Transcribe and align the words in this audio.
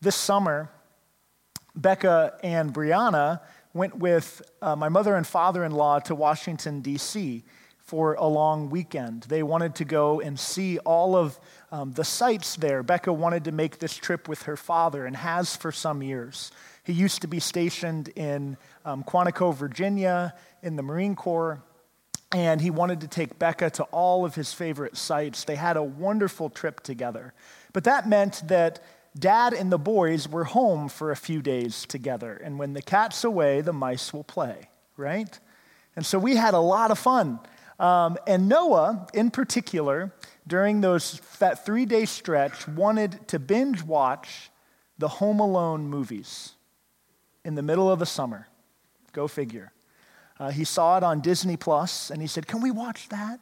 This 0.00 0.14
summer, 0.14 0.70
Becca 1.74 2.38
and 2.44 2.72
Brianna 2.72 3.40
went 3.74 3.96
with 3.96 4.42
uh, 4.62 4.76
my 4.76 4.88
mother 4.88 5.16
and 5.16 5.26
father 5.26 5.64
in 5.64 5.72
law 5.72 5.98
to 5.98 6.14
Washington, 6.14 6.82
D.C. 6.82 7.42
for 7.80 8.14
a 8.14 8.26
long 8.26 8.70
weekend. 8.70 9.24
They 9.24 9.42
wanted 9.42 9.74
to 9.74 9.84
go 9.84 10.20
and 10.20 10.38
see 10.38 10.78
all 10.78 11.16
of 11.16 11.40
um, 11.72 11.90
the 11.94 12.04
sights 12.04 12.54
there. 12.54 12.84
Becca 12.84 13.12
wanted 13.12 13.46
to 13.46 13.52
make 13.52 13.80
this 13.80 13.96
trip 13.96 14.28
with 14.28 14.44
her 14.44 14.56
father 14.56 15.04
and 15.04 15.16
has 15.16 15.56
for 15.56 15.72
some 15.72 16.00
years. 16.00 16.52
He 16.84 16.92
used 16.92 17.20
to 17.22 17.26
be 17.26 17.40
stationed 17.40 18.08
in 18.10 18.56
um, 18.84 19.02
Quantico, 19.02 19.52
Virginia, 19.52 20.32
in 20.62 20.76
the 20.76 20.82
Marine 20.84 21.16
Corps. 21.16 21.60
And 22.30 22.60
he 22.60 22.70
wanted 22.70 23.00
to 23.00 23.08
take 23.08 23.38
Becca 23.38 23.70
to 23.70 23.84
all 23.84 24.24
of 24.24 24.36
his 24.36 24.52
favorite 24.52 24.96
sites. 24.96 25.42
They 25.42 25.56
had 25.56 25.76
a 25.76 25.82
wonderful 25.82 26.50
trip 26.50 26.82
together. 26.82 27.32
But 27.72 27.84
that 27.84 28.08
meant 28.08 28.42
that 28.46 28.80
Dad 29.18 29.52
and 29.52 29.72
the 29.72 29.78
boys 29.78 30.28
were 30.28 30.44
home 30.44 30.88
for 30.88 31.10
a 31.10 31.16
few 31.16 31.42
days 31.42 31.86
together. 31.86 32.34
And 32.34 32.58
when 32.58 32.72
the 32.72 32.82
cat's 32.82 33.24
away, 33.24 33.60
the 33.60 33.72
mice 33.72 34.12
will 34.12 34.24
play, 34.24 34.68
right? 34.96 35.38
And 35.96 36.06
so 36.06 36.18
we 36.18 36.36
had 36.36 36.54
a 36.54 36.60
lot 36.60 36.90
of 36.90 36.98
fun. 36.98 37.40
Um, 37.78 38.16
and 38.26 38.48
Noah, 38.48 39.06
in 39.14 39.30
particular, 39.30 40.12
during 40.46 40.80
those, 40.80 41.20
that 41.38 41.64
three 41.64 41.86
day 41.86 42.04
stretch, 42.04 42.68
wanted 42.68 43.28
to 43.28 43.38
binge 43.38 43.82
watch 43.82 44.50
the 44.98 45.08
Home 45.08 45.40
Alone 45.40 45.88
movies 45.88 46.52
in 47.44 47.54
the 47.54 47.62
middle 47.62 47.90
of 47.90 47.98
the 47.98 48.06
summer. 48.06 48.48
Go 49.12 49.28
figure. 49.28 49.72
Uh, 50.38 50.50
he 50.50 50.64
saw 50.64 50.96
it 50.96 51.02
on 51.02 51.20
Disney 51.20 51.56
Plus 51.56 52.10
and 52.10 52.20
he 52.20 52.28
said, 52.28 52.46
Can 52.46 52.60
we 52.60 52.70
watch 52.70 53.08
that? 53.08 53.40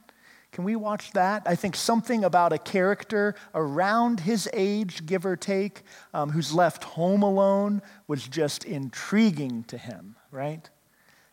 Can 0.56 0.64
we 0.64 0.74
watch 0.74 1.12
that? 1.12 1.42
I 1.44 1.54
think 1.54 1.76
something 1.76 2.24
about 2.24 2.54
a 2.54 2.56
character 2.56 3.34
around 3.54 4.20
his 4.20 4.48
age, 4.54 5.04
give 5.04 5.26
or 5.26 5.36
take, 5.36 5.82
um, 6.14 6.30
who's 6.30 6.50
left 6.50 6.82
home 6.82 7.22
alone 7.22 7.82
was 8.08 8.26
just 8.26 8.64
intriguing 8.64 9.64
to 9.64 9.76
him, 9.76 10.16
right? 10.30 10.66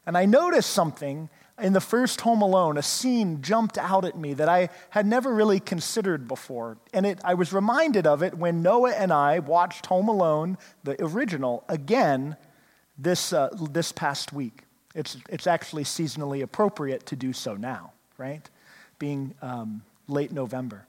And 0.06 0.18
I 0.18 0.26
noticed 0.26 0.72
something 0.72 1.30
in 1.58 1.72
the 1.72 1.80
first 1.80 2.20
Home 2.20 2.42
Alone, 2.42 2.78
a 2.78 2.82
scene 2.82 3.42
jumped 3.42 3.78
out 3.78 4.04
at 4.04 4.18
me 4.18 4.34
that 4.34 4.50
I 4.50 4.68
had 4.90 5.06
never 5.06 5.34
really 5.34 5.62
considered 5.62 6.28
before. 6.28 6.78
And 6.94 7.06
it, 7.06 7.22
I 7.24 7.36
was 7.36 7.54
reminded 7.54 8.06
of 8.06 8.24
it 8.24 8.34
when 8.34 8.62
Noah 8.62 8.92
and 8.92 9.14
I 9.14 9.40
watched 9.40 9.86
Home 9.86 10.10
Alone, 10.10 10.58
the 10.84 11.02
original, 11.02 11.64
again 11.70 12.36
this, 12.98 13.32
uh, 13.32 13.56
this 13.72 13.94
past 13.94 14.34
week. 14.34 14.64
It's, 14.94 15.16
it's 15.30 15.48
actually 15.48 15.86
seasonally 15.86 16.44
appropriate 16.44 17.06
to 17.06 17.16
do 17.16 17.32
so 17.32 17.56
now, 17.56 17.94
right? 18.18 18.50
Being 19.04 19.36
um, 19.42 19.82
late 20.08 20.32
November. 20.32 20.88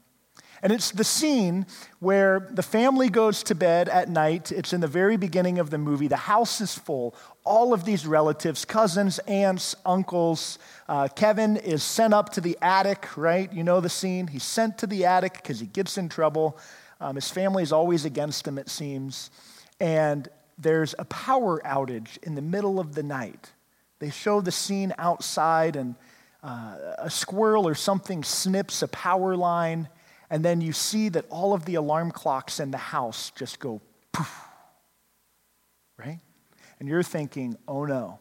And 0.63 0.71
it's 0.71 0.91
the 0.91 1.03
scene 1.03 1.65
where 1.99 2.47
the 2.49 2.63
family 2.63 3.09
goes 3.09 3.43
to 3.43 3.55
bed 3.55 3.89
at 3.89 4.07
night. 4.07 4.53
It's 4.53 4.71
in 4.71 4.79
the 4.79 4.87
very 4.87 5.17
beginning 5.17 5.59
of 5.59 5.69
the 5.69 5.77
movie. 5.77 6.07
The 6.07 6.15
house 6.15 6.61
is 6.61 6.73
full. 6.73 7.13
All 7.43 7.73
of 7.73 7.83
these 7.83 8.07
relatives, 8.07 8.63
cousins, 8.63 9.19
aunts, 9.27 9.75
uncles. 9.85 10.59
Uh, 10.87 11.09
Kevin 11.13 11.57
is 11.57 11.83
sent 11.83 12.13
up 12.13 12.29
to 12.29 12.39
the 12.39 12.57
attic, 12.61 13.17
right? 13.17 13.51
You 13.51 13.65
know 13.65 13.81
the 13.81 13.89
scene. 13.89 14.27
He's 14.27 14.45
sent 14.45 14.77
to 14.77 14.87
the 14.87 15.03
attic 15.03 15.33
because 15.33 15.59
he 15.59 15.67
gets 15.67 15.97
in 15.97 16.07
trouble. 16.07 16.57
Um, 17.01 17.15
his 17.15 17.29
family 17.29 17.63
is 17.63 17.73
always 17.73 18.05
against 18.05 18.47
him, 18.47 18.57
it 18.57 18.69
seems. 18.69 19.29
And 19.81 20.29
there's 20.57 20.95
a 20.97 21.03
power 21.03 21.59
outage 21.65 22.17
in 22.23 22.35
the 22.35 22.41
middle 22.41 22.79
of 22.79 22.95
the 22.95 23.03
night. 23.03 23.51
They 23.99 24.09
show 24.09 24.39
the 24.39 24.53
scene 24.53 24.93
outside, 24.97 25.75
and 25.75 25.95
uh, 26.45 26.95
a 26.99 27.09
squirrel 27.09 27.67
or 27.67 27.73
something 27.73 28.23
snips 28.23 28.83
a 28.83 28.87
power 28.87 29.35
line, 29.35 29.89
and 30.29 30.45
then 30.45 30.61
you 30.61 30.73
see 30.73 31.09
that 31.09 31.25
all 31.29 31.53
of 31.53 31.65
the 31.65 31.73
alarm 31.73 32.11
clocks 32.11 32.59
in 32.59 32.69
the 32.69 32.77
house 32.77 33.31
just 33.31 33.59
go 33.59 33.81
poof, 34.13 34.47
right? 35.97 36.19
And 36.79 36.87
you're 36.87 37.03
thinking, 37.03 37.57
oh 37.67 37.85
no. 37.85 38.19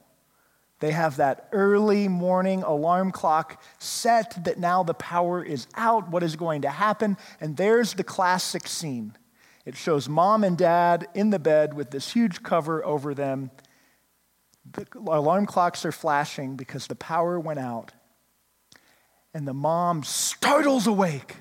They 0.81 0.91
have 0.91 1.17
that 1.17 1.49
early 1.53 2.09
morning 2.09 2.63
alarm 2.63 3.11
clock 3.13 3.63
set 3.79 4.45
that 4.45 4.59
now 4.59 4.83
the 4.83 4.95
power 4.95 5.43
is 5.43 5.67
out. 5.77 6.11
What 6.11 6.23
is 6.23 6.37
going 6.37 6.63
to 6.63 6.71
happen? 6.71 7.17
And 7.41 7.57
there's 7.57 7.95
the 7.95 8.05
classic 8.05 8.67
scene. 8.67 9.17
It 9.65 9.77
shows 9.77 10.09
mom 10.09 10.45
and 10.45 10.59
dad 10.59 11.07
in 11.15 11.31
the 11.31 11.39
bed 11.39 11.75
with 11.75 11.91
this 11.91 12.13
huge 12.13 12.43
cover 12.43 12.85
over 12.85 13.15
them. 13.15 13.51
The 14.73 14.87
alarm 15.07 15.47
clocks 15.47 15.87
are 15.87 15.93
flashing 15.93 16.57
because 16.57 16.87
the 16.87 16.97
power 16.97 17.39
went 17.39 17.61
out 17.61 17.93
and 19.35 19.47
the 19.47 19.55
mom 19.55 20.05
startles 20.05 20.87
awake. 20.87 21.37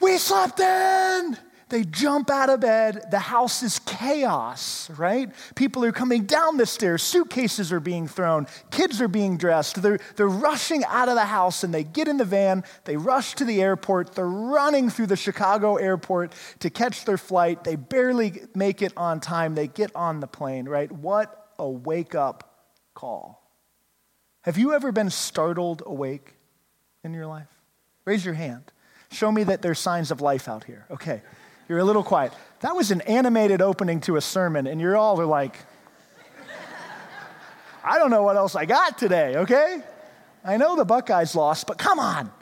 We 0.00 0.18
slept 0.18 0.60
in! 0.60 1.38
They 1.70 1.84
jump 1.84 2.30
out 2.30 2.48
of 2.48 2.60
bed. 2.60 3.10
The 3.10 3.18
house 3.18 3.62
is 3.62 3.78
chaos, 3.80 4.88
right? 4.90 5.30
People 5.54 5.84
are 5.84 5.92
coming 5.92 6.24
down 6.24 6.56
the 6.56 6.64
stairs. 6.64 7.02
Suitcases 7.02 7.72
are 7.72 7.80
being 7.80 8.08
thrown. 8.08 8.46
Kids 8.70 9.02
are 9.02 9.08
being 9.08 9.36
dressed. 9.36 9.82
They're, 9.82 9.98
they're 10.16 10.28
rushing 10.28 10.82
out 10.86 11.10
of 11.10 11.14
the 11.14 11.26
house 11.26 11.64
and 11.64 11.74
they 11.74 11.84
get 11.84 12.08
in 12.08 12.16
the 12.16 12.24
van. 12.24 12.64
They 12.84 12.96
rush 12.96 13.34
to 13.34 13.44
the 13.44 13.60
airport. 13.60 14.14
They're 14.14 14.26
running 14.26 14.88
through 14.88 15.08
the 15.08 15.16
Chicago 15.16 15.76
airport 15.76 16.32
to 16.60 16.70
catch 16.70 17.04
their 17.04 17.18
flight. 17.18 17.64
They 17.64 17.76
barely 17.76 18.42
make 18.54 18.80
it 18.80 18.94
on 18.96 19.20
time. 19.20 19.54
They 19.54 19.66
get 19.66 19.94
on 19.94 20.20
the 20.20 20.26
plane, 20.26 20.66
right? 20.66 20.90
What 20.90 21.52
a 21.58 21.68
wake 21.68 22.14
up 22.14 22.64
call. 22.94 23.47
Have 24.48 24.56
you 24.56 24.72
ever 24.72 24.92
been 24.92 25.10
startled 25.10 25.82
awake 25.84 26.32
in 27.04 27.12
your 27.12 27.26
life? 27.26 27.48
Raise 28.06 28.24
your 28.24 28.32
hand. 28.32 28.72
Show 29.12 29.30
me 29.30 29.44
that 29.44 29.60
there's 29.60 29.78
signs 29.78 30.10
of 30.10 30.22
life 30.22 30.48
out 30.48 30.64
here. 30.64 30.86
Okay, 30.90 31.20
you're 31.68 31.80
a 31.80 31.84
little 31.84 32.02
quiet. 32.02 32.32
That 32.60 32.74
was 32.74 32.90
an 32.90 33.02
animated 33.02 33.60
opening 33.60 34.00
to 34.00 34.16
a 34.16 34.22
sermon, 34.22 34.66
and 34.66 34.80
you're 34.80 34.96
all 34.96 35.20
are 35.20 35.26
like, 35.26 35.54
I 37.84 37.98
don't 37.98 38.10
know 38.10 38.22
what 38.22 38.38
else 38.38 38.56
I 38.56 38.64
got 38.64 38.96
today, 38.96 39.36
okay? 39.36 39.82
I 40.42 40.56
know 40.56 40.76
the 40.76 40.86
Buckeyes 40.86 41.34
lost, 41.34 41.66
but 41.66 41.76
come 41.76 41.98
on. 41.98 42.32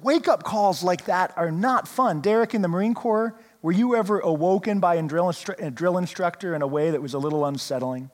Wake 0.00 0.26
up 0.26 0.42
calls 0.42 0.82
like 0.82 1.04
that 1.04 1.32
are 1.36 1.52
not 1.52 1.86
fun. 1.86 2.20
Derek 2.20 2.54
in 2.54 2.62
the 2.62 2.66
Marine 2.66 2.94
Corps, 2.94 3.38
were 3.62 3.70
you 3.70 3.94
ever 3.94 4.18
awoken 4.18 4.80
by 4.80 4.96
a 4.96 5.02
drill, 5.04 5.26
instru- 5.26 5.64
a 5.64 5.70
drill 5.70 5.96
instructor 5.96 6.56
in 6.56 6.62
a 6.62 6.66
way 6.66 6.90
that 6.90 7.00
was 7.00 7.14
a 7.14 7.20
little 7.20 7.46
unsettling? 7.46 8.10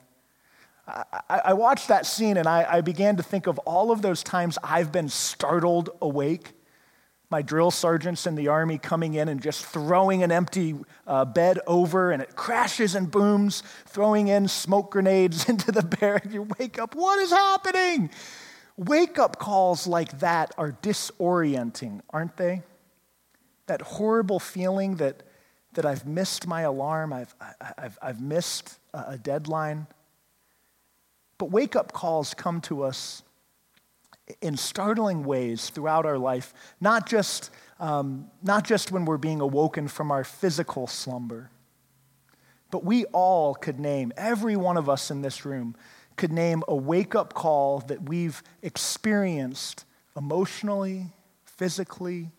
I, 1.29 1.41
I 1.45 1.53
watched 1.53 1.87
that 1.87 2.05
scene 2.05 2.37
and 2.37 2.47
I, 2.47 2.65
I 2.69 2.81
began 2.81 3.17
to 3.17 3.23
think 3.23 3.47
of 3.47 3.57
all 3.59 3.91
of 3.91 4.01
those 4.01 4.23
times 4.23 4.57
I've 4.63 4.91
been 4.91 5.09
startled 5.09 5.89
awake 6.01 6.53
my 7.29 7.41
drill 7.43 7.69
sergeants 7.69 8.25
in 8.25 8.35
the 8.35 8.47
army 8.47 8.77
coming 8.77 9.13
in 9.13 9.27
and 9.27 9.41
just 9.41 9.63
throwing 9.65 10.23
an 10.23 10.31
empty 10.31 10.75
uh, 11.05 11.25
bed 11.25 11.59
over 11.67 12.11
and 12.11 12.21
it 12.21 12.35
crashes 12.35 12.95
and 12.95 13.11
booms, 13.11 13.61
throwing 13.85 14.27
in 14.27 14.47
smoke 14.47 14.91
grenades 14.91 15.47
into 15.49 15.71
the 15.71 15.83
barrack. 15.83 16.25
You 16.31 16.47
wake 16.57 16.79
up, 16.79 16.95
what 16.95 17.19
is 17.19 17.29
happening? 17.29 18.09
Wake 18.77 19.19
up 19.19 19.37
calls 19.37 19.85
like 19.85 20.19
that 20.19 20.53
are 20.57 20.71
disorienting, 20.71 22.01
aren't 22.09 22.37
they? 22.37 22.63
That 23.67 23.81
horrible 23.81 24.39
feeling 24.39 24.95
that, 24.95 25.21
that 25.73 25.85
I've 25.85 26.07
missed 26.07 26.47
my 26.47 26.61
alarm, 26.61 27.13
I've, 27.13 27.35
I've, 27.77 27.99
I've 28.01 28.21
missed 28.21 28.79
a 28.93 29.17
deadline. 29.17 29.85
But 31.39 31.49
wake 31.49 31.75
up 31.75 31.93
calls 31.93 32.35
come 32.35 32.61
to 32.61 32.83
us 32.83 33.23
in 34.41 34.57
startling 34.57 35.23
ways 35.23 35.69
throughout 35.69 36.05
our 36.05 36.19
life, 36.19 36.53
not 36.79 37.07
just, 37.07 37.49
um, 37.79 38.29
not 38.43 38.63
just 38.63 38.91
when 38.91 39.05
we're 39.05 39.17
being 39.17 39.41
awoken 39.41 39.87
from 39.87 40.11
our 40.11 40.23
physical 40.23 40.85
slumber, 40.85 41.49
but 42.69 42.83
we 42.83 43.05
all 43.05 43.55
could 43.55 43.79
name, 43.79 44.13
every 44.15 44.55
one 44.55 44.77
of 44.77 44.87
us 44.87 45.09
in 45.09 45.23
this 45.23 45.45
room 45.45 45.75
could 46.15 46.31
name 46.31 46.61
a 46.67 46.75
wake 46.75 47.15
up 47.15 47.33
call 47.33 47.79
that 47.79 48.07
we've 48.07 48.43
experienced 48.61 49.85
emotionally, 50.15 51.07
physically, 51.45 52.29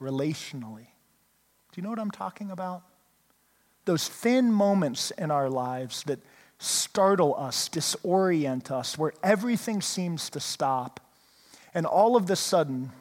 relationally. 0.00 0.86
Do 1.72 1.76
you 1.76 1.82
know 1.82 1.90
what 1.90 1.98
I'm 1.98 2.12
talking 2.12 2.50
about? 2.50 2.84
Those 3.84 4.08
thin 4.08 4.52
moments 4.52 5.10
in 5.10 5.30
our 5.30 5.50
lives 5.50 6.04
that 6.04 6.20
startle 6.64 7.34
us, 7.36 7.68
disorient 7.68 8.70
us, 8.70 8.96
where 8.98 9.12
everything 9.22 9.80
seems 9.80 10.30
to 10.30 10.40
stop. 10.40 11.00
And 11.74 11.86
all 11.86 12.16
of 12.16 12.30
a 12.30 12.36
sudden, 12.36 12.92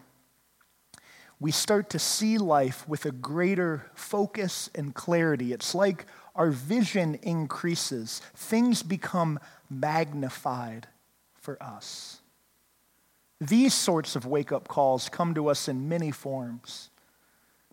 we 1.39 1.51
start 1.51 1.89
to 1.92 2.00
see 2.00 2.38
life 2.38 2.88
with 2.88 3.06
a 3.06 3.12
greater 3.12 3.89
focus 3.95 4.69
and 4.75 4.94
clarity. 4.94 5.54
It's 5.54 5.75
like 5.75 6.06
our 6.36 6.51
vision 6.51 7.15
increases, 7.21 8.21
things 8.36 8.81
become 8.81 9.39
magnified 9.69 10.88
for 11.36 11.62
us. 11.62 12.21
These 13.39 13.74
sorts 13.74 14.16
of 14.16 14.25
wake 14.25 14.51
up 14.51 14.68
calls 14.68 15.09
come 15.09 15.33
to 15.36 15.50
us 15.50 15.68
in 15.68 15.89
many 15.89 16.12
forms. 16.12 16.89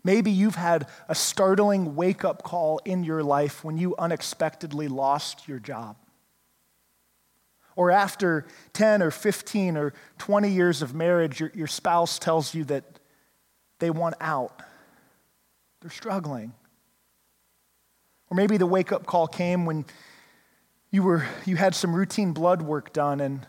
Maybe 0.03 0.31
you've 0.31 0.55
had 0.55 0.87
a 1.07 1.15
startling 1.15 1.95
wake 1.95 2.25
up 2.25 2.43
call 2.43 2.79
in 2.85 3.03
your 3.03 3.23
life 3.23 3.63
when 3.63 3.77
you 3.77 3.95
unexpectedly 3.97 4.87
lost 4.87 5.47
your 5.47 5.59
job. 5.59 5.95
Or 7.75 7.91
after 7.91 8.45
10 8.73 9.01
or 9.01 9.11
15 9.11 9.77
or 9.77 9.93
20 10.17 10.49
years 10.49 10.81
of 10.81 10.93
marriage, 10.93 11.39
your, 11.39 11.51
your 11.53 11.67
spouse 11.67 12.19
tells 12.19 12.53
you 12.53 12.63
that 12.65 12.83
they 13.79 13.89
want 13.89 14.15
out. 14.19 14.61
They're 15.81 15.91
struggling. 15.91 16.53
Or 18.29 18.35
maybe 18.35 18.57
the 18.57 18.65
wake 18.65 18.91
up 18.91 19.05
call 19.05 19.27
came 19.27 19.65
when 19.65 19.85
you, 20.89 21.03
were, 21.03 21.25
you 21.45 21.55
had 21.55 21.73
some 21.75 21.95
routine 21.95 22.33
blood 22.33 22.61
work 22.61 22.91
done 22.91 23.19
and 23.19 23.45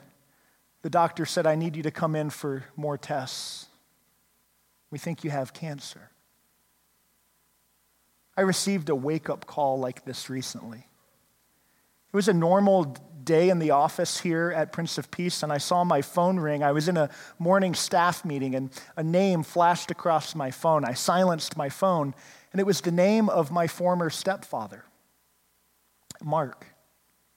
the 0.83 0.91
doctor 0.91 1.25
said, 1.25 1.47
I 1.47 1.55
need 1.55 1.77
you 1.77 1.83
to 1.85 1.91
come 1.91 2.17
in 2.17 2.31
for 2.31 2.65
more 2.77 2.99
tests. 2.99 3.67
We 4.91 4.99
think 4.99 5.25
you 5.25 5.31
have 5.31 5.53
cancer. 5.53 6.12
I 8.37 8.43
received 8.43 8.89
a 8.89 8.95
wake 8.95 9.29
up 9.29 9.47
call 9.47 9.79
like 9.79 10.05
this 10.05 10.31
recently. 10.31 10.79
It 10.79 12.17
was 12.17 12.29
a 12.29 12.35
normal 12.35 12.97
day 13.25 13.51
in 13.51 13.59
the 13.59 13.71
office 13.71 14.21
here 14.21 14.53
at 14.55 14.73
Prince 14.73 14.99
of 14.99 15.11
Peace, 15.11 15.43
and 15.43 15.53
I 15.53 15.59
saw 15.59 15.85
my 15.85 16.03
phone 16.03 16.39
ring. 16.39 16.63
I 16.63 16.73
was 16.73 16.89
in 16.89 16.97
a 16.97 17.11
morning 17.39 17.75
staff 17.75 18.25
meeting, 18.25 18.55
and 18.55 18.71
a 18.97 19.03
name 19.03 19.43
flashed 19.43 19.91
across 19.91 20.35
my 20.35 20.51
phone. 20.51 20.85
I 20.85 20.95
silenced 20.95 21.57
my 21.57 21.69
phone, 21.69 22.15
and 22.53 22.61
it 22.61 22.65
was 22.65 22.81
the 22.81 22.91
name 22.91 23.29
of 23.29 23.51
my 23.51 23.67
former 23.67 24.11
stepfather, 24.11 24.85
Mark. 26.23 26.67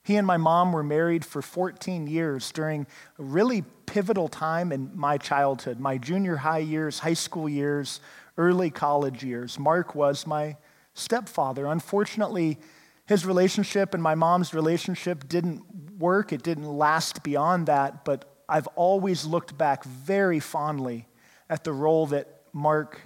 He 0.02 0.16
and 0.16 0.26
my 0.26 0.36
mom 0.36 0.72
were 0.72 0.84
married 0.84 1.24
for 1.24 1.42
14 1.42 2.06
years 2.06 2.52
during 2.52 2.86
a 3.18 3.22
really 3.22 3.64
pivotal 3.86 4.28
time 4.28 4.72
in 4.72 4.90
my 4.94 5.18
childhood, 5.18 5.80
my 5.80 5.98
junior 5.98 6.36
high 6.36 6.58
years, 6.58 7.00
high 7.00 7.14
school 7.14 7.48
years, 7.48 8.00
early 8.38 8.70
college 8.70 9.24
years. 9.24 9.58
Mark 9.58 9.94
was 9.94 10.26
my 10.26 10.56
stepfather. 10.96 11.66
Unfortunately, 11.66 12.58
his 13.06 13.24
relationship 13.24 13.94
and 13.94 14.02
my 14.02 14.14
mom's 14.14 14.52
relationship 14.52 15.28
didn't 15.28 15.62
work. 15.98 16.32
It 16.32 16.42
didn't 16.42 16.66
last 16.66 17.22
beyond 17.22 17.66
that, 17.66 18.04
but 18.04 18.24
I've 18.48 18.66
always 18.68 19.24
looked 19.24 19.56
back 19.56 19.84
very 19.84 20.40
fondly 20.40 21.06
at 21.48 21.64
the 21.64 21.72
role 21.72 22.06
that 22.06 22.42
Mark 22.52 23.00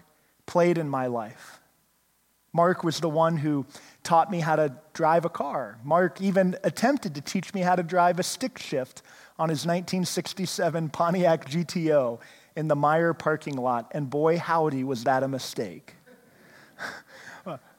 played 0.47 0.79
in 0.79 0.89
my 0.89 1.07
life. 1.07 1.61
Mark 2.53 2.83
was 2.83 2.99
the 3.01 3.09
one 3.09 3.37
who 3.37 3.65
taught 4.03 4.31
me 4.31 4.41
how 4.41 4.57
to 4.57 4.75
drive 4.93 5.25
a 5.25 5.29
car. 5.29 5.79
Mark 5.85 6.21
even 6.21 6.57
attempted 6.65 7.15
to 7.15 7.21
teach 7.21 7.55
me 7.55 7.61
how 7.61 7.77
to 7.77 7.83
drive 7.83 8.19
a 8.19 8.23
stick 8.23 8.59
shift 8.59 9.03
on 9.39 9.49
his 9.49 9.61
1967 9.61 10.89
Pontiac 10.89 11.49
GTO 11.49 12.19
in 12.57 12.69
the 12.69 12.75
Meijer 12.75 13.17
parking 13.17 13.57
lot, 13.57 13.93
and 13.95 14.11
boy, 14.11 14.39
howdy, 14.39 14.83
was 14.83 15.05
that 15.05 15.23
a 15.23 15.29
mistake. 15.29 15.95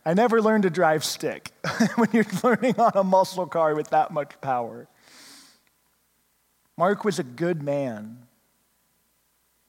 I 0.06 0.14
never 0.14 0.42
learned 0.42 0.64
to 0.64 0.70
drive 0.70 1.04
stick 1.04 1.52
when 1.96 2.10
you're 2.12 2.26
learning 2.44 2.80
on 2.80 2.92
a 2.96 3.04
muscle 3.04 3.46
car 3.46 3.76
with 3.76 3.90
that 3.90 4.12
much 4.12 4.40
power. 4.42 4.88
Mark 6.78 7.06
was 7.06 7.20
a 7.20 7.24
good 7.24 7.62
man, 7.62 8.26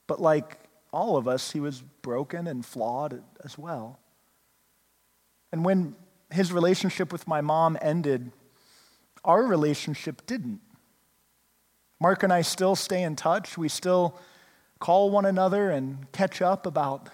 but 0.06 0.20
like 0.20 0.58
all 0.92 1.16
of 1.16 1.28
us, 1.28 1.50
he 1.50 1.60
was 1.60 1.82
broken 2.00 2.46
and 2.46 2.64
flawed 2.64 3.22
as 3.44 3.58
well. 3.58 3.98
And 5.52 5.64
when 5.64 5.94
his 6.30 6.52
relationship 6.52 7.12
with 7.12 7.28
my 7.28 7.42
mom 7.42 7.76
ended, 7.82 8.32
our 9.24 9.42
relationship 9.42 10.26
didn't. 10.26 10.60
Mark 12.00 12.22
and 12.22 12.32
I 12.32 12.42
still 12.42 12.74
stay 12.74 13.02
in 13.02 13.16
touch. 13.16 13.58
We 13.58 13.68
still 13.68 14.18
call 14.80 15.10
one 15.10 15.26
another 15.26 15.70
and 15.70 16.10
catch 16.12 16.40
up 16.40 16.66
about 16.66 17.08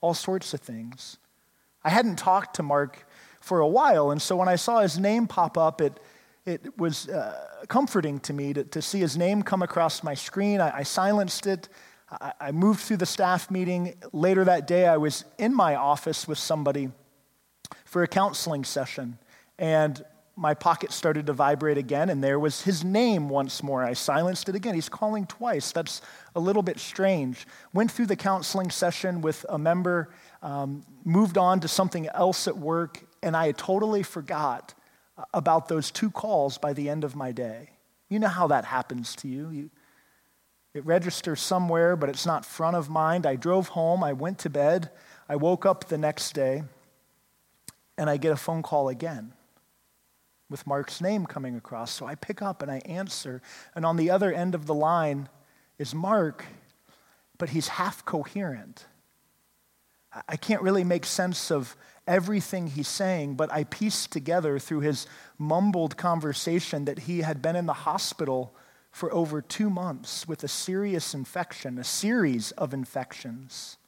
all 0.00 0.14
sorts 0.14 0.52
of 0.52 0.60
things. 0.60 1.16
I 1.84 1.90
hadn't 1.90 2.16
talked 2.16 2.56
to 2.56 2.62
Mark 2.62 3.06
for 3.40 3.60
a 3.60 3.66
while, 3.66 4.10
and 4.10 4.22
so 4.22 4.36
when 4.36 4.48
I 4.48 4.56
saw 4.56 4.80
his 4.80 4.98
name 4.98 5.26
pop 5.26 5.58
up, 5.58 5.80
it, 5.80 5.98
it 6.46 6.78
was 6.78 7.08
uh, 7.08 7.64
comforting 7.68 8.20
to 8.20 8.32
me 8.32 8.52
to, 8.52 8.64
to 8.64 8.82
see 8.82 9.00
his 9.00 9.16
name 9.16 9.42
come 9.42 9.62
across 9.62 10.02
my 10.02 10.14
screen. 10.14 10.60
I, 10.60 10.78
I 10.78 10.82
silenced 10.82 11.46
it. 11.46 11.68
I, 12.10 12.32
I 12.40 12.52
moved 12.52 12.80
through 12.80 12.98
the 12.98 13.06
staff 13.06 13.50
meeting. 13.50 13.94
Later 14.12 14.44
that 14.44 14.66
day, 14.66 14.86
I 14.86 14.96
was 14.96 15.24
in 15.38 15.54
my 15.54 15.74
office 15.74 16.28
with 16.28 16.38
somebody 16.38 16.90
for 17.84 18.02
a 18.02 18.08
counseling 18.08 18.64
session, 18.64 19.18
and 19.58 20.04
my 20.36 20.54
pocket 20.54 20.92
started 20.92 21.26
to 21.26 21.32
vibrate 21.32 21.76
again, 21.76 22.08
and 22.08 22.24
there 22.24 22.38
was 22.38 22.62
his 22.62 22.82
name 22.82 23.28
once 23.28 23.62
more. 23.62 23.84
I 23.84 23.92
silenced 23.92 24.48
it 24.48 24.54
again. 24.54 24.74
He's 24.74 24.88
calling 24.88 25.26
twice. 25.26 25.72
That's 25.72 26.00
a 26.34 26.40
little 26.40 26.62
bit 26.62 26.78
strange. 26.78 27.46
Went 27.74 27.90
through 27.90 28.06
the 28.06 28.16
counseling 28.16 28.70
session 28.70 29.20
with 29.20 29.44
a 29.48 29.58
member, 29.58 30.08
um, 30.42 30.84
moved 31.04 31.36
on 31.36 31.60
to 31.60 31.68
something 31.68 32.08
else 32.08 32.48
at 32.48 32.56
work, 32.56 33.04
and 33.22 33.36
I 33.36 33.52
totally 33.52 34.02
forgot 34.02 34.74
about 35.34 35.68
those 35.68 35.90
two 35.90 36.10
calls 36.10 36.56
by 36.56 36.72
the 36.72 36.88
end 36.88 37.04
of 37.04 37.14
my 37.14 37.30
day. 37.32 37.70
You 38.08 38.18
know 38.18 38.28
how 38.28 38.46
that 38.48 38.64
happens 38.64 39.14
to 39.16 39.28
you. 39.28 39.50
you 39.50 39.70
it 40.74 40.86
registers 40.86 41.42
somewhere, 41.42 41.96
but 41.96 42.08
it's 42.08 42.24
not 42.24 42.46
front 42.46 42.76
of 42.76 42.88
mind. 42.88 43.26
I 43.26 43.36
drove 43.36 43.68
home, 43.68 44.02
I 44.02 44.14
went 44.14 44.38
to 44.38 44.50
bed, 44.50 44.90
I 45.28 45.36
woke 45.36 45.66
up 45.66 45.88
the 45.88 45.98
next 45.98 46.32
day, 46.32 46.62
and 47.98 48.08
I 48.08 48.16
get 48.16 48.32
a 48.32 48.36
phone 48.36 48.62
call 48.62 48.88
again 48.88 49.34
with 50.52 50.66
Mark's 50.66 51.00
name 51.00 51.26
coming 51.26 51.56
across. 51.56 51.90
So 51.90 52.06
I 52.06 52.14
pick 52.14 52.40
up 52.40 52.62
and 52.62 52.70
I 52.70 52.78
answer. 52.84 53.42
And 53.74 53.84
on 53.84 53.96
the 53.96 54.10
other 54.10 54.32
end 54.32 54.54
of 54.54 54.66
the 54.66 54.74
line 54.74 55.28
is 55.78 55.94
Mark, 55.94 56.44
but 57.38 57.48
he's 57.48 57.66
half 57.66 58.04
coherent. 58.04 58.86
I 60.28 60.36
can't 60.36 60.62
really 60.62 60.84
make 60.84 61.06
sense 61.06 61.50
of 61.50 61.74
everything 62.06 62.66
he's 62.68 62.88
saying, 62.88 63.34
but 63.34 63.52
I 63.52 63.64
pieced 63.64 64.12
together 64.12 64.58
through 64.58 64.80
his 64.80 65.06
mumbled 65.38 65.96
conversation 65.96 66.84
that 66.84 67.00
he 67.00 67.22
had 67.22 67.40
been 67.40 67.56
in 67.56 67.66
the 67.66 67.72
hospital 67.72 68.54
for 68.90 69.12
over 69.12 69.40
two 69.40 69.70
months 69.70 70.28
with 70.28 70.44
a 70.44 70.48
serious 70.48 71.14
infection, 71.14 71.78
a 71.78 71.84
series 71.84 72.50
of 72.52 72.74
infections. 72.74 73.78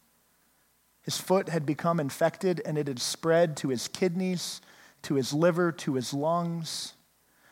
His 1.03 1.19
foot 1.19 1.51
had 1.51 1.67
become 1.67 2.01
infected 2.01 2.63
and 2.65 2.79
it 2.79 2.89
had 2.89 3.01
spread 3.01 3.57
to 3.59 3.69
his 3.69 3.89
kidneys, 3.89 4.63
to 5.05 5.15
his 5.15 5.33
liver, 5.33 5.73
to 5.73 5.95
his 5.95 6.13
lungs. 6.13 6.95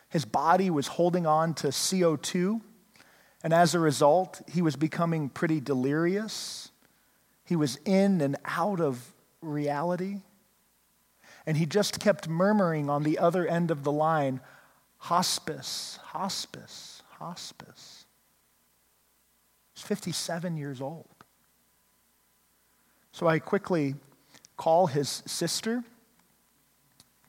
His 0.09 0.25
body 0.25 0.69
was 0.69 0.87
holding 0.87 1.25
on 1.25 1.53
to 1.55 1.67
CO2, 1.67 2.61
and 3.43 3.53
as 3.53 3.73
a 3.73 3.79
result, 3.79 4.41
he 4.51 4.61
was 4.61 4.75
becoming 4.75 5.29
pretty 5.29 5.59
delirious. 5.59 6.71
He 7.43 7.55
was 7.55 7.77
in 7.85 8.21
and 8.21 8.37
out 8.45 8.79
of 8.79 9.13
reality. 9.41 10.21
And 11.45 11.57
he 11.57 11.65
just 11.65 11.99
kept 11.99 12.29
murmuring 12.29 12.89
on 12.89 13.03
the 13.03 13.19
other 13.19 13.45
end 13.45 13.69
of 13.69 13.83
the 13.83 13.91
line 13.91 14.39
hospice, 14.97 15.99
hospice, 16.01 17.01
hospice. 17.19 18.05
He's 19.73 19.83
57 19.83 20.55
years 20.55 20.79
old. 20.79 21.09
So 23.11 23.27
I 23.27 23.39
quickly 23.39 23.95
call 24.55 24.87
his 24.87 25.21
sister 25.25 25.83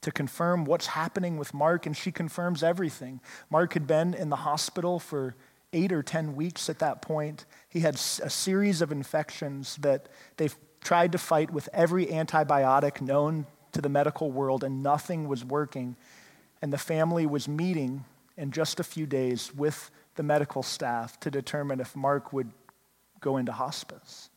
to 0.05 0.11
confirm 0.11 0.65
what's 0.65 0.85
happening 0.85 1.35
with 1.35 1.51
Mark, 1.51 1.87
and 1.87 1.97
she 1.97 2.11
confirms 2.11 2.61
everything. 2.61 3.19
Mark 3.49 3.73
had 3.73 3.87
been 3.87 4.13
in 4.13 4.29
the 4.29 4.35
hospital 4.35 4.99
for 4.99 5.35
eight 5.73 5.91
or 5.91 6.03
10 6.03 6.35
weeks 6.35 6.69
at 6.69 6.77
that 6.77 7.01
point. 7.01 7.45
He 7.67 7.79
had 7.79 7.95
a 7.95 8.29
series 8.29 8.83
of 8.83 8.91
infections 8.91 9.77
that 9.77 10.07
they've 10.37 10.55
tried 10.81 11.11
to 11.13 11.17
fight 11.17 11.49
with 11.49 11.67
every 11.73 12.05
antibiotic 12.05 13.01
known 13.01 13.47
to 13.71 13.81
the 13.81 13.89
medical 13.89 14.31
world, 14.31 14.63
and 14.63 14.83
nothing 14.83 15.27
was 15.27 15.43
working. 15.43 15.95
And 16.61 16.71
the 16.71 16.77
family 16.77 17.25
was 17.25 17.47
meeting 17.47 18.05
in 18.37 18.51
just 18.51 18.79
a 18.79 18.83
few 18.83 19.07
days 19.07 19.55
with 19.55 19.89
the 20.17 20.23
medical 20.23 20.61
staff 20.61 21.19
to 21.21 21.31
determine 21.31 21.79
if 21.79 21.95
Mark 21.95 22.31
would 22.31 22.51
go 23.21 23.37
into 23.37 23.53
hospice. 23.53 24.29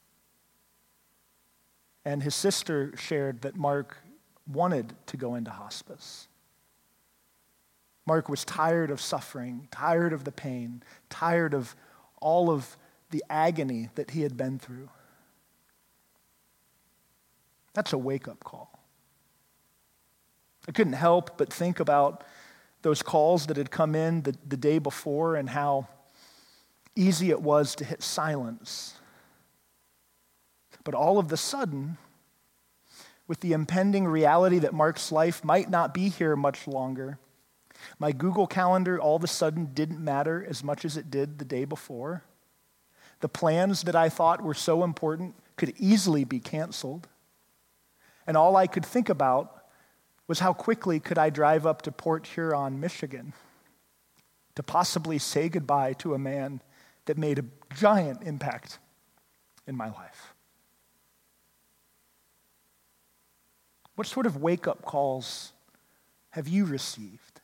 And 2.07 2.23
his 2.23 2.35
sister 2.35 2.97
shared 2.97 3.43
that 3.43 3.55
Mark 3.55 3.99
wanted 4.49 4.95
to 5.07 5.17
go 5.17 5.35
into 5.35 5.51
hospice. 5.51 6.29
Mark 8.07 8.29
was 8.29 8.45
tired 8.45 8.91
of 8.91 9.01
suffering, 9.01 9.69
tired 9.71 10.13
of 10.13 10.25
the 10.25 10.33
pain, 10.33 10.83
tired 11.11 11.53
of 11.53 11.77
all 12.21 12.51
of 12.51 12.77
the 13.11 13.23
agony 13.29 13.91
that 13.95 14.13
he 14.13 14.23
had 14.23 14.37
been 14.37 14.59
through. 14.59 14.89
That's 17.75 17.93
a 17.93 17.99
wake 17.99 18.27
up 18.27 18.43
call. 18.43 18.79
I 20.67 20.73
couldn't 20.73 20.95
help 20.95 21.39
but 21.39 21.53
think 21.53 21.81
about 21.81 22.25
those 22.83 23.03
calls 23.03 23.47
that 23.47 23.57
had 23.57 23.71
come 23.71 23.95
in 23.95 24.23
the, 24.23 24.35
the 24.47 24.57
day 24.57 24.79
before 24.79 25.37
and 25.37 25.49
how 25.51 25.89
easy 26.97 27.31
it 27.31 27.41
was 27.41 27.75
to 27.77 27.85
hit 27.85 28.03
silence 28.03 28.95
But 30.85 30.95
all 30.95 31.19
of 31.19 31.29
the 31.29 31.37
sudden, 31.37 31.99
with 33.29 33.41
the 33.41 33.53
impending 33.53 34.07
reality 34.07 34.59
that 34.59 34.75
Mark's 34.75 35.13
life 35.13 35.45
might 35.45 35.71
not 35.71 35.95
be 35.95 36.09
here 36.09 36.35
much 36.35 36.67
longer, 36.67 37.19
my 37.99 38.11
Google 38.11 38.47
Calendar 38.47 39.01
all 39.01 39.17
of 39.17 39.25
a 39.25 39.29
sudden 39.29 39.67
didn't 39.67 40.03
matter 40.03 40.45
as 40.49 40.65
much 40.65 40.85
as 40.85 40.97
it 40.97 41.11
did 41.11 41.39
the 41.39 41.45
day 41.45 41.65
before. 41.65 42.25
The 43.21 43.29
plans 43.29 43.83
that 43.83 43.95
I 43.95 44.09
thought 44.09 44.43
were 44.43 44.55
so 44.55 44.83
important 44.83 45.37
could 45.57 45.75
easily 45.79 46.25
be 46.25 46.41
canceled. 46.41 47.09
And 48.27 48.37
all 48.37 48.57
I 48.57 48.67
could 48.67 48.85
think 48.85 49.09
about 49.09 49.65
was 50.27 50.41
how 50.41 50.53
quickly 50.53 51.01
could 51.01 51.19
I 51.19 51.31
drive 51.31 51.67
up 51.67 51.83
to 51.83 51.93
Port 51.93 52.27
Huron, 52.27 52.81
Michigan, 52.81 53.33
to 54.55 54.63
possibly 54.63 55.19
say 55.19 55.49
goodbye 55.49 55.95
to 55.95 56.15
a 56.15 56.19
man 56.19 56.61
that 57.07 57.17
made 57.17 57.39
a 57.39 57.45
giant 57.75 58.23
impact 58.23 58.79
in 59.67 59.77
my 59.77 59.89
life. 59.89 60.35
What 63.99 64.07
sort 64.07 64.27
of 64.27 64.37
wake 64.37 64.69
up 64.69 64.83
calls 64.83 65.51
have 66.31 66.47
you 66.47 66.67
received? 66.67 67.41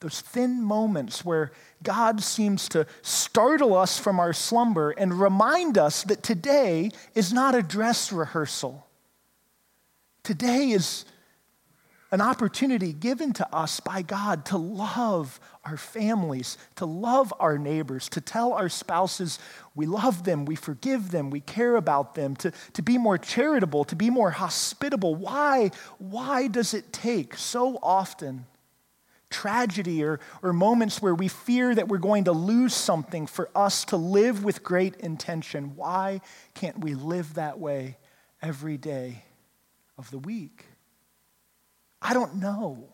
Those 0.00 0.20
thin 0.20 0.62
moments 0.62 1.24
where 1.24 1.52
God 1.82 2.22
seems 2.22 2.68
to 2.68 2.86
startle 3.00 3.74
us 3.74 3.98
from 3.98 4.20
our 4.20 4.34
slumber 4.34 4.90
and 4.90 5.18
remind 5.18 5.78
us 5.78 6.02
that 6.02 6.22
today 6.22 6.90
is 7.14 7.32
not 7.32 7.54
a 7.54 7.62
dress 7.62 8.12
rehearsal. 8.12 8.86
Today 10.24 10.72
is 10.72 11.06
an 12.12 12.20
opportunity 12.20 12.92
given 12.92 13.32
to 13.34 13.54
us 13.54 13.80
by 13.80 14.02
God 14.02 14.44
to 14.46 14.56
love 14.56 15.38
our 15.64 15.76
families, 15.76 16.58
to 16.76 16.86
love 16.86 17.32
our 17.38 17.56
neighbors, 17.56 18.08
to 18.10 18.20
tell 18.20 18.52
our 18.52 18.68
spouses 18.68 19.38
we 19.74 19.86
love 19.86 20.24
them, 20.24 20.44
we 20.44 20.56
forgive 20.56 21.10
them, 21.10 21.30
we 21.30 21.40
care 21.40 21.76
about 21.76 22.14
them, 22.14 22.34
to, 22.36 22.52
to 22.72 22.82
be 22.82 22.98
more 22.98 23.18
charitable, 23.18 23.84
to 23.84 23.96
be 23.96 24.10
more 24.10 24.30
hospitable. 24.30 25.14
Why? 25.14 25.70
Why 25.98 26.48
does 26.48 26.74
it 26.74 26.92
take 26.92 27.36
so 27.36 27.78
often 27.82 28.46
tragedy 29.30 30.02
or, 30.02 30.18
or 30.42 30.52
moments 30.52 31.00
where 31.00 31.14
we 31.14 31.28
fear 31.28 31.74
that 31.74 31.88
we're 31.88 31.98
going 31.98 32.24
to 32.24 32.32
lose 32.32 32.74
something 32.74 33.26
for 33.26 33.48
us 33.54 33.84
to 33.86 33.96
live 33.96 34.44
with 34.44 34.62
great 34.62 34.96
intention. 34.96 35.76
Why 35.76 36.20
can't 36.54 36.80
we 36.80 36.94
live 36.94 37.34
that 37.34 37.58
way 37.58 37.96
every 38.42 38.76
day 38.76 39.22
of 39.96 40.10
the 40.10 40.18
week? 40.18 40.66
I 42.02 42.14
don't 42.14 42.36
know. 42.36 42.88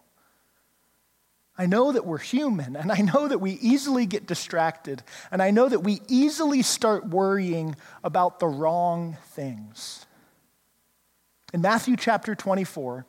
I 1.59 1.67
know 1.67 1.93
that 1.93 2.05
we're 2.05 2.19
human, 2.19 2.77
and 2.77 2.93
I 2.93 2.99
know 2.99 3.29
that 3.29 3.39
we 3.39 3.53
easily 3.53 4.05
get 4.05 4.27
distracted, 4.27 5.03
and 5.31 5.43
I 5.43 5.51
know 5.51 5.69
that 5.69 5.81
we 5.81 6.03
easily 6.09 6.63
start 6.63 7.07
worrying 7.07 7.77
about 8.05 8.41
the 8.41 8.47
wrong 8.47 9.17
things. 9.29 10.05
In 11.55 11.63
Matthew 11.63 11.97
chapter 11.97 12.35
24, 12.35 13.07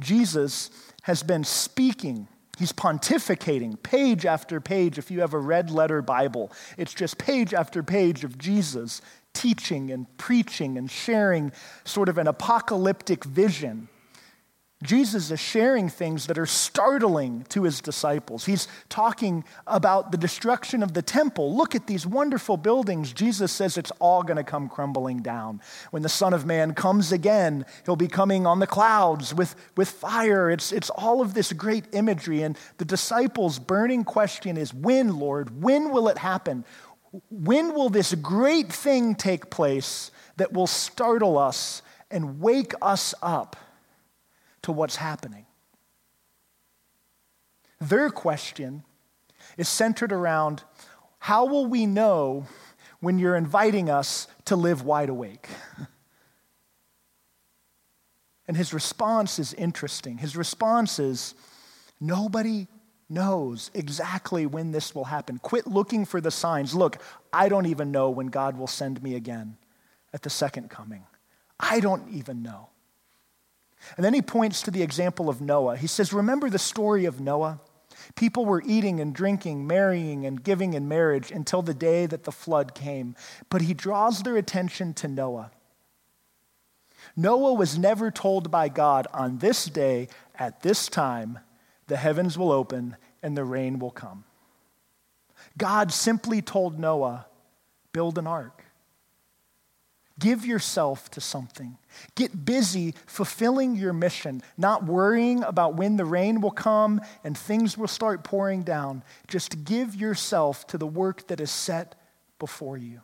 Jesus 0.00 0.70
has 1.02 1.22
been 1.22 1.44
speaking 1.44 2.26
He's 2.60 2.72
pontificating 2.74 3.82
page 3.82 4.26
after 4.26 4.60
page. 4.60 4.98
If 4.98 5.10
you 5.10 5.20
have 5.20 5.32
a 5.32 5.38
red 5.38 5.70
letter 5.70 6.02
Bible, 6.02 6.52
it's 6.76 6.92
just 6.92 7.16
page 7.16 7.54
after 7.54 7.82
page 7.82 8.22
of 8.22 8.36
Jesus 8.36 9.00
teaching 9.32 9.90
and 9.90 10.06
preaching 10.18 10.76
and 10.76 10.90
sharing 10.90 11.52
sort 11.84 12.10
of 12.10 12.18
an 12.18 12.26
apocalyptic 12.26 13.24
vision 13.24 13.88
Jesus 14.82 15.30
is 15.30 15.38
sharing 15.38 15.90
things 15.90 16.26
that 16.26 16.38
are 16.38 16.46
startling 16.46 17.44
to 17.50 17.64
his 17.64 17.82
disciples. 17.82 18.46
He's 18.46 18.66
talking 18.88 19.44
about 19.66 20.10
the 20.10 20.16
destruction 20.16 20.82
of 20.82 20.94
the 20.94 21.02
temple. 21.02 21.54
Look 21.54 21.74
at 21.74 21.86
these 21.86 22.06
wonderful 22.06 22.56
buildings. 22.56 23.12
Jesus 23.12 23.52
says 23.52 23.76
it's 23.76 23.92
all 23.98 24.22
going 24.22 24.38
to 24.38 24.44
come 24.44 24.70
crumbling 24.70 25.20
down. 25.20 25.60
When 25.90 26.02
the 26.02 26.08
Son 26.08 26.32
of 26.32 26.46
Man 26.46 26.72
comes 26.72 27.12
again, 27.12 27.66
he'll 27.84 27.94
be 27.94 28.08
coming 28.08 28.46
on 28.46 28.58
the 28.58 28.66
clouds 28.66 29.34
with, 29.34 29.54
with 29.76 29.90
fire. 29.90 30.50
It's, 30.50 30.72
it's 30.72 30.88
all 30.88 31.20
of 31.20 31.34
this 31.34 31.52
great 31.52 31.84
imagery. 31.92 32.42
And 32.42 32.56
the 32.78 32.86
disciples' 32.86 33.58
burning 33.58 34.04
question 34.04 34.56
is 34.56 34.72
when, 34.72 35.18
Lord? 35.18 35.62
When 35.62 35.90
will 35.90 36.08
it 36.08 36.16
happen? 36.16 36.64
When 37.28 37.74
will 37.74 37.90
this 37.90 38.14
great 38.14 38.72
thing 38.72 39.14
take 39.14 39.50
place 39.50 40.10
that 40.38 40.54
will 40.54 40.66
startle 40.66 41.36
us 41.36 41.82
and 42.10 42.40
wake 42.40 42.72
us 42.80 43.14
up? 43.20 43.56
To 44.62 44.72
what's 44.72 44.96
happening. 44.96 45.46
Their 47.80 48.10
question 48.10 48.84
is 49.56 49.68
centered 49.68 50.12
around 50.12 50.64
how 51.18 51.46
will 51.46 51.66
we 51.66 51.86
know 51.86 52.46
when 53.00 53.18
you're 53.18 53.36
inviting 53.36 53.88
us 53.88 54.26
to 54.46 54.56
live 54.56 54.82
wide 54.82 55.08
awake? 55.08 55.48
And 58.50 58.56
his 58.56 58.74
response 58.74 59.38
is 59.38 59.54
interesting. 59.54 60.18
His 60.18 60.36
response 60.36 60.98
is 60.98 61.36
nobody 62.00 62.66
knows 63.08 63.70
exactly 63.74 64.44
when 64.44 64.72
this 64.72 64.92
will 64.92 65.04
happen. 65.04 65.38
Quit 65.38 65.68
looking 65.68 66.04
for 66.04 66.20
the 66.20 66.32
signs. 66.32 66.74
Look, 66.74 67.00
I 67.32 67.48
don't 67.48 67.66
even 67.66 67.92
know 67.92 68.10
when 68.10 68.26
God 68.26 68.58
will 68.58 68.66
send 68.66 69.04
me 69.04 69.14
again 69.14 69.56
at 70.12 70.22
the 70.22 70.30
second 70.30 70.68
coming. 70.68 71.04
I 71.60 71.78
don't 71.78 72.08
even 72.12 72.42
know. 72.42 72.70
And 73.96 74.04
then 74.04 74.14
he 74.14 74.22
points 74.22 74.62
to 74.62 74.70
the 74.70 74.82
example 74.82 75.28
of 75.28 75.40
Noah. 75.40 75.76
He 75.76 75.86
says, 75.86 76.12
Remember 76.12 76.50
the 76.50 76.58
story 76.58 77.04
of 77.04 77.20
Noah? 77.20 77.60
People 78.14 78.46
were 78.46 78.62
eating 78.64 79.00
and 79.00 79.14
drinking, 79.14 79.66
marrying 79.66 80.26
and 80.26 80.42
giving 80.42 80.74
in 80.74 80.88
marriage 80.88 81.30
until 81.30 81.62
the 81.62 81.74
day 81.74 82.06
that 82.06 82.24
the 82.24 82.32
flood 82.32 82.74
came. 82.74 83.14
But 83.48 83.62
he 83.62 83.74
draws 83.74 84.22
their 84.22 84.36
attention 84.36 84.94
to 84.94 85.08
Noah. 85.08 85.50
Noah 87.16 87.54
was 87.54 87.78
never 87.78 88.10
told 88.10 88.50
by 88.50 88.68
God, 88.68 89.06
on 89.12 89.38
this 89.38 89.64
day, 89.64 90.08
at 90.34 90.62
this 90.62 90.88
time, 90.88 91.38
the 91.86 91.96
heavens 91.96 92.38
will 92.38 92.52
open 92.52 92.96
and 93.22 93.36
the 93.36 93.44
rain 93.44 93.78
will 93.78 93.90
come. 93.90 94.24
God 95.58 95.92
simply 95.92 96.40
told 96.42 96.78
Noah, 96.78 97.26
build 97.92 98.18
an 98.18 98.26
ark. 98.26 98.64
Give 100.20 100.44
yourself 100.44 101.10
to 101.12 101.20
something. 101.20 101.78
Get 102.14 102.44
busy 102.44 102.94
fulfilling 103.06 103.74
your 103.74 103.94
mission, 103.94 104.42
not 104.58 104.84
worrying 104.84 105.42
about 105.42 105.74
when 105.74 105.96
the 105.96 106.04
rain 106.04 106.42
will 106.42 106.50
come 106.50 107.00
and 107.24 107.36
things 107.36 107.76
will 107.76 107.88
start 107.88 108.22
pouring 108.22 108.62
down. 108.62 109.02
Just 109.26 109.64
give 109.64 109.94
yourself 109.96 110.66
to 110.68 110.78
the 110.78 110.86
work 110.86 111.26
that 111.28 111.40
is 111.40 111.50
set 111.50 111.94
before 112.38 112.76
you. 112.76 113.00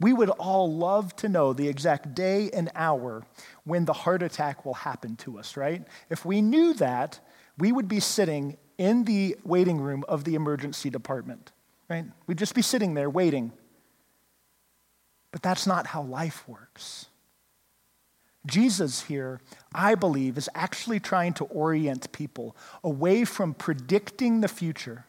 We 0.00 0.12
would 0.12 0.30
all 0.30 0.72
love 0.72 1.14
to 1.16 1.28
know 1.28 1.52
the 1.52 1.68
exact 1.68 2.14
day 2.14 2.50
and 2.50 2.70
hour 2.74 3.24
when 3.64 3.84
the 3.84 3.92
heart 3.92 4.22
attack 4.22 4.64
will 4.64 4.74
happen 4.74 5.16
to 5.16 5.38
us, 5.38 5.56
right? 5.56 5.86
If 6.10 6.24
we 6.24 6.42
knew 6.42 6.74
that, 6.74 7.20
we 7.56 7.72
would 7.72 7.88
be 7.88 8.00
sitting 8.00 8.56
in 8.78 9.04
the 9.04 9.36
waiting 9.44 9.80
room 9.80 10.04
of 10.08 10.24
the 10.24 10.34
emergency 10.34 10.90
department, 10.90 11.52
right? 11.88 12.04
We'd 12.26 12.38
just 12.38 12.54
be 12.54 12.62
sitting 12.62 12.94
there 12.94 13.10
waiting 13.10 13.52
but 15.32 15.42
that's 15.42 15.66
not 15.66 15.88
how 15.88 16.02
life 16.02 16.48
works. 16.48 17.06
Jesus 18.46 19.02
here, 19.02 19.40
I 19.74 19.94
believe, 19.94 20.38
is 20.38 20.48
actually 20.54 21.00
trying 21.00 21.34
to 21.34 21.44
orient 21.44 22.10
people 22.12 22.56
away 22.82 23.24
from 23.24 23.52
predicting 23.52 24.40
the 24.40 24.48
future, 24.48 25.04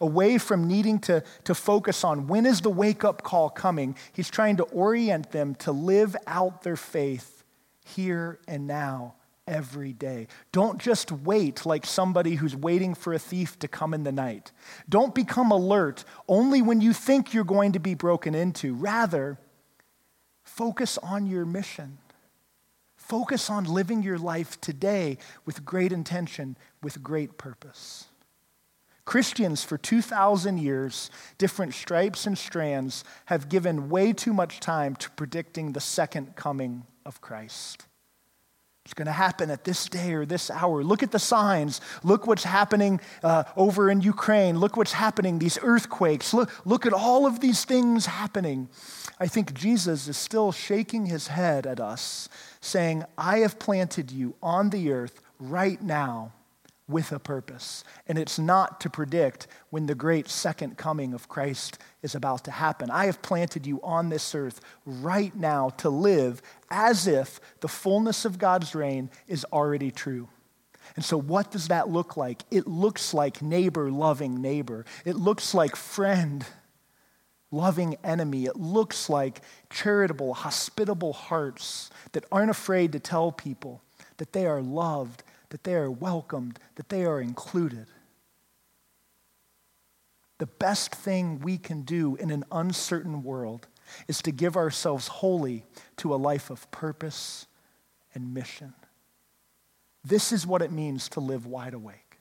away 0.00 0.38
from 0.38 0.66
needing 0.66 0.98
to, 1.00 1.22
to 1.44 1.54
focus 1.54 2.02
on 2.02 2.26
when 2.26 2.44
is 2.44 2.62
the 2.62 2.70
wake 2.70 3.04
up 3.04 3.22
call 3.22 3.50
coming. 3.50 3.96
He's 4.12 4.30
trying 4.30 4.56
to 4.56 4.64
orient 4.64 5.30
them 5.30 5.54
to 5.56 5.70
live 5.70 6.16
out 6.26 6.62
their 6.62 6.76
faith 6.76 7.44
here 7.84 8.40
and 8.48 8.66
now 8.66 9.14
every 9.46 9.92
day. 9.92 10.26
Don't 10.52 10.78
just 10.78 11.12
wait 11.12 11.64
like 11.64 11.86
somebody 11.86 12.34
who's 12.34 12.56
waiting 12.56 12.94
for 12.94 13.12
a 13.12 13.18
thief 13.18 13.58
to 13.60 13.68
come 13.68 13.94
in 13.94 14.04
the 14.04 14.12
night. 14.12 14.52
Don't 14.88 15.14
become 15.14 15.50
alert 15.50 16.04
only 16.28 16.62
when 16.62 16.80
you 16.80 16.92
think 16.92 17.32
you're 17.32 17.44
going 17.44 17.72
to 17.72 17.78
be 17.78 17.94
broken 17.94 18.34
into. 18.34 18.74
Rather, 18.74 19.38
focus 20.42 20.98
on 20.98 21.26
your 21.26 21.44
mission. 21.44 21.98
Focus 22.96 23.48
on 23.48 23.64
living 23.64 24.02
your 24.02 24.18
life 24.18 24.60
today 24.60 25.18
with 25.44 25.64
great 25.64 25.92
intention, 25.92 26.56
with 26.82 27.02
great 27.02 27.38
purpose. 27.38 28.06
Christians 29.04 29.62
for 29.62 29.78
2,000 29.78 30.58
years, 30.58 31.10
different 31.38 31.72
stripes 31.72 32.26
and 32.26 32.36
strands, 32.36 33.04
have 33.26 33.48
given 33.48 33.88
way 33.88 34.12
too 34.12 34.32
much 34.32 34.58
time 34.58 34.96
to 34.96 35.10
predicting 35.12 35.72
the 35.72 35.80
second 35.80 36.34
coming 36.34 36.84
of 37.04 37.20
Christ. 37.20 37.86
Going 38.96 39.06
to 39.06 39.12
happen 39.12 39.50
at 39.50 39.64
this 39.64 39.88
day 39.90 40.14
or 40.14 40.24
this 40.24 40.50
hour. 40.50 40.82
Look 40.82 41.02
at 41.02 41.10
the 41.10 41.18
signs. 41.18 41.82
Look 42.02 42.26
what's 42.26 42.44
happening 42.44 42.98
uh, 43.22 43.44
over 43.54 43.90
in 43.90 44.00
Ukraine. 44.00 44.58
Look 44.58 44.78
what's 44.78 44.94
happening, 44.94 45.38
these 45.38 45.58
earthquakes. 45.62 46.32
Look, 46.32 46.50
look 46.64 46.86
at 46.86 46.94
all 46.94 47.26
of 47.26 47.40
these 47.40 47.66
things 47.66 48.06
happening. 48.06 48.70
I 49.20 49.26
think 49.26 49.52
Jesus 49.52 50.08
is 50.08 50.16
still 50.16 50.50
shaking 50.50 51.04
his 51.06 51.28
head 51.28 51.66
at 51.66 51.78
us, 51.78 52.30
saying, 52.62 53.04
I 53.18 53.40
have 53.40 53.58
planted 53.58 54.10
you 54.10 54.34
on 54.42 54.70
the 54.70 54.90
earth 54.90 55.20
right 55.38 55.82
now. 55.82 56.32
With 56.88 57.10
a 57.12 57.18
purpose. 57.18 57.82
And 58.06 58.18
it's 58.18 58.38
not 58.38 58.80
to 58.80 58.90
predict 58.90 59.48
when 59.70 59.86
the 59.86 59.94
great 59.94 60.28
second 60.28 60.76
coming 60.76 61.14
of 61.14 61.28
Christ 61.28 61.78
is 62.02 62.14
about 62.14 62.44
to 62.44 62.50
happen. 62.50 62.90
I 62.90 63.06
have 63.06 63.22
planted 63.22 63.66
you 63.66 63.80
on 63.82 64.08
this 64.08 64.34
earth 64.34 64.60
right 64.84 65.34
now 65.34 65.70
to 65.78 65.90
live 65.90 66.42
as 66.70 67.06
if 67.06 67.40
the 67.60 67.68
fullness 67.68 68.24
of 68.24 68.38
God's 68.38 68.74
reign 68.74 69.10
is 69.26 69.44
already 69.52 69.90
true. 69.90 70.28
And 70.94 71.04
so, 71.04 71.18
what 71.18 71.50
does 71.50 71.68
that 71.68 71.88
look 71.88 72.16
like? 72.16 72.44
It 72.50 72.68
looks 72.68 73.12
like 73.12 73.42
neighbor 73.42 73.90
loving 73.90 74.40
neighbor, 74.40 74.84
it 75.04 75.16
looks 75.16 75.52
like 75.52 75.74
friend 75.74 76.46
loving 77.50 77.96
enemy. 78.04 78.44
It 78.44 78.56
looks 78.56 79.08
like 79.08 79.40
charitable, 79.70 80.34
hospitable 80.34 81.12
hearts 81.12 81.90
that 82.12 82.24
aren't 82.30 82.50
afraid 82.50 82.92
to 82.92 83.00
tell 83.00 83.32
people 83.32 83.82
that 84.18 84.32
they 84.32 84.46
are 84.46 84.62
loved 84.62 85.22
that 85.50 85.64
they 85.64 85.74
are 85.74 85.90
welcomed, 85.90 86.58
that 86.76 86.88
they 86.88 87.04
are 87.04 87.20
included. 87.20 87.86
The 90.38 90.46
best 90.46 90.94
thing 90.94 91.40
we 91.40 91.56
can 91.56 91.82
do 91.82 92.16
in 92.16 92.30
an 92.30 92.44
uncertain 92.52 93.22
world 93.22 93.68
is 94.08 94.20
to 94.22 94.32
give 94.32 94.56
ourselves 94.56 95.08
wholly 95.08 95.64
to 95.98 96.14
a 96.14 96.16
life 96.16 96.50
of 96.50 96.70
purpose 96.70 97.46
and 98.14 98.34
mission. 98.34 98.74
This 100.04 100.32
is 100.32 100.46
what 100.46 100.62
it 100.62 100.72
means 100.72 101.08
to 101.10 101.20
live 101.20 101.46
wide 101.46 101.74
awake. 101.74 102.18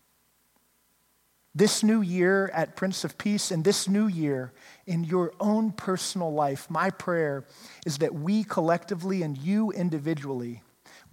This 1.53 1.83
new 1.83 2.01
year 2.01 2.49
at 2.53 2.75
Prince 2.75 3.05
of 3.05 3.17
Peace 3.17 3.49
and 3.49 3.63
this 3.63 3.87
new 3.87 4.07
year 4.07 4.51
in 4.85 5.05
your 5.05 5.31
own 5.39 5.71
personal 5.71 6.33
life, 6.33 6.69
my 6.69 6.89
prayer 6.89 7.45
is 7.85 7.99
that 7.99 8.13
we 8.13 8.43
collectively 8.43 9.23
and 9.23 9.37
you 9.37 9.71
individually 9.71 10.63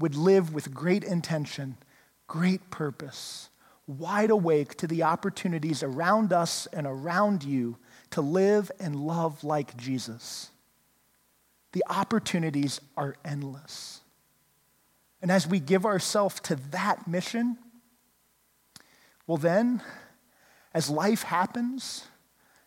would 0.00 0.16
live 0.16 0.52
with 0.52 0.74
great 0.74 1.04
intention 1.04 1.76
great 2.32 2.70
purpose, 2.70 3.50
wide 3.86 4.30
awake 4.30 4.74
to 4.74 4.86
the 4.86 5.02
opportunities 5.02 5.82
around 5.82 6.32
us 6.32 6.66
and 6.72 6.86
around 6.86 7.44
you 7.44 7.76
to 8.08 8.22
live 8.22 8.72
and 8.80 8.96
love 8.96 9.44
like 9.44 9.76
Jesus. 9.76 10.48
The 11.72 11.84
opportunities 11.90 12.80
are 12.96 13.16
endless. 13.22 14.00
And 15.20 15.30
as 15.30 15.46
we 15.46 15.60
give 15.60 15.84
ourselves 15.84 16.40
to 16.44 16.56
that 16.70 17.06
mission, 17.06 17.58
well, 19.26 19.36
then, 19.36 19.82
as 20.72 20.88
life 20.88 21.24
happens, 21.24 22.06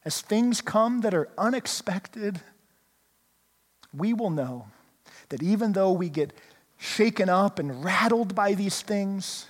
as 0.05 0.21
things 0.21 0.61
come 0.61 1.01
that 1.01 1.15
are 1.15 1.29
unexpected, 1.39 2.39
we 3.91 4.13
will 4.13 4.29
know 4.29 4.67
that 5.29 5.41
even 5.41 5.71
though 5.71 5.91
we 5.91 6.09
get 6.09 6.33
shaken 6.77 7.29
up 7.29 7.57
and 7.57 7.83
rattled 7.83 8.35
by 8.35 8.53
these 8.53 8.83
things, 8.83 9.47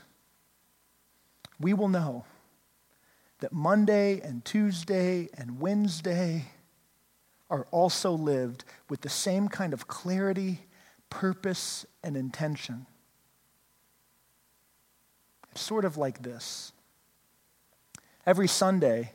we 1.59 1.73
will 1.73 1.87
know 1.87 2.25
that 3.39 3.53
Monday 3.53 4.21
and 4.21 4.43
Tuesday 4.43 5.29
and 5.37 5.59
Wednesday 5.59 6.45
are 7.49 7.67
also 7.71 8.11
lived 8.11 8.63
with 8.89 9.01
the 9.01 9.09
same 9.09 9.47
kind 9.47 9.73
of 9.73 9.87
clarity, 9.87 10.61
purpose, 11.09 11.85
and 12.03 12.17
intention. 12.17 12.85
It's 15.51 15.61
sort 15.61 15.85
of 15.85 15.97
like 15.97 16.21
this. 16.23 16.71
Every 18.25 18.47
Sunday, 18.47 19.11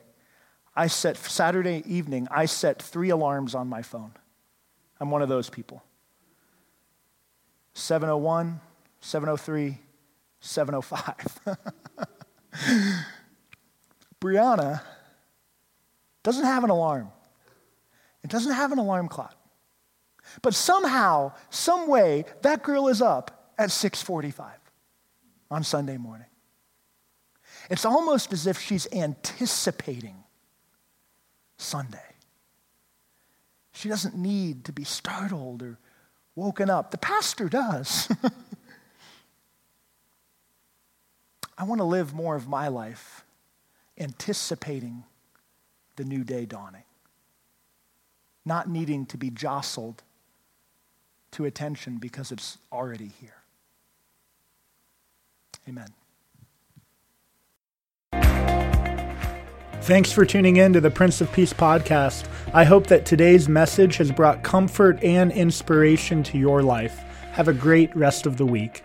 I 0.77 0.87
set, 0.87 1.17
Saturday 1.17 1.83
evening, 1.87 2.29
I 2.31 2.47
set 2.47 2.81
three 2.81 3.11
alarms 3.11 3.55
on 3.55 3.69
my 3.69 3.83
phone. 3.83 4.13
I'm 5.01 5.11
one 5.11 5.23
of 5.23 5.29
those 5.29 5.51
people 5.51 5.83
701, 7.75 8.61
703, 9.01 9.79
705. 10.41 12.09
Brianna 14.21 14.83
doesn't 16.23 16.45
have 16.45 16.65
an 16.65 16.71
alarm. 16.71 17.11
It 18.23 18.31
doesn't 18.31 18.53
have 18.53 18.73
an 18.73 18.79
alarm 18.79 19.09
clock. 19.09 19.35
But 20.43 20.55
somehow, 20.55 21.33
some 21.49 21.89
way, 21.89 22.25
that 22.43 22.63
girl 22.63 22.89
is 22.89 23.03
up 23.03 23.53
at 23.59 23.71
6:45 23.71 24.45
on 25.51 25.65
Sunday 25.65 25.97
morning. 25.97 26.27
It's 27.69 27.85
almost 27.85 28.33
as 28.33 28.47
if 28.47 28.61
she's 28.61 28.87
anticipating 28.93 30.25
Sunday. 31.57 31.99
She 33.73 33.89
doesn't 33.89 34.17
need 34.17 34.65
to 34.67 34.73
be 34.73 34.85
startled 34.85 35.63
or 35.63 35.79
woken 36.35 36.69
up. 36.69 36.91
The 36.91 36.99
pastor 36.99 37.49
does. 37.49 38.09
I 41.61 41.65
want 41.65 41.81
to 41.81 41.85
live 41.85 42.15
more 42.15 42.37
of 42.37 42.49
my 42.49 42.69
life 42.69 43.23
anticipating 43.99 45.05
the 45.97 46.05
new 46.05 46.25
day 46.25 46.47
dawning, 46.47 46.85
not 48.47 48.67
needing 48.67 49.05
to 49.05 49.19
be 49.19 49.29
jostled 49.29 50.03
to 51.33 51.45
attention 51.45 51.99
because 51.99 52.33
it's 52.33 52.57
already 52.73 53.11
here. 53.21 53.43
Amen. 55.69 55.93
Thanks 59.83 60.11
for 60.11 60.25
tuning 60.25 60.57
in 60.57 60.73
to 60.73 60.81
the 60.81 60.91
Prince 60.91 61.21
of 61.21 61.31
Peace 61.31 61.53
podcast. 61.53 62.27
I 62.55 62.65
hope 62.65 62.87
that 62.87 63.05
today's 63.05 63.51
message 63.51 63.99
has 63.99 64.11
brought 64.11 64.43
comfort 64.43 64.99
and 65.05 65.31
inspiration 65.31 66.23
to 66.23 66.39
your 66.39 66.63
life. 66.63 67.01
Have 67.33 67.49
a 67.49 67.53
great 67.53 67.95
rest 67.95 68.25
of 68.25 68.39
the 68.39 68.47
week. 68.47 68.83